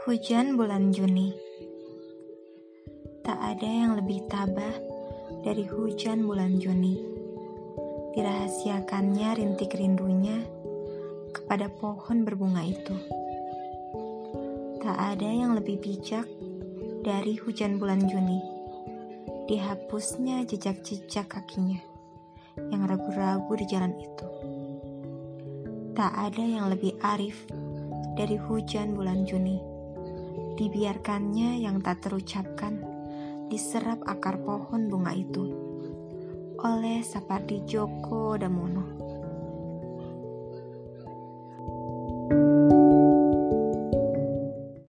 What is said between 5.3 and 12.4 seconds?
dari hujan bulan Juni. Dirahasiakannya rintik rindunya kepada pohon